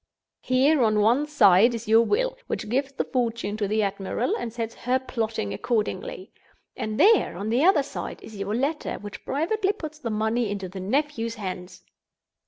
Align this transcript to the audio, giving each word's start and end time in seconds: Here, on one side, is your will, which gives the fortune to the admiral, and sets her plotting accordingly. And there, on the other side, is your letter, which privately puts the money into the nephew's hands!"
Here, 0.41 0.81
on 0.81 1.01
one 1.01 1.27
side, 1.27 1.75
is 1.75 1.87
your 1.87 2.01
will, 2.01 2.35
which 2.47 2.69
gives 2.69 2.91
the 2.91 3.03
fortune 3.03 3.55
to 3.57 3.67
the 3.67 3.83
admiral, 3.83 4.35
and 4.35 4.51
sets 4.51 4.73
her 4.73 4.97
plotting 4.97 5.53
accordingly. 5.53 6.31
And 6.75 6.99
there, 6.99 7.37
on 7.37 7.49
the 7.51 7.63
other 7.63 7.83
side, 7.83 8.19
is 8.23 8.35
your 8.35 8.55
letter, 8.55 8.95
which 8.97 9.23
privately 9.23 9.73
puts 9.73 9.99
the 9.99 10.09
money 10.09 10.49
into 10.49 10.67
the 10.67 10.79
nephew's 10.79 11.35
hands!" 11.35 11.83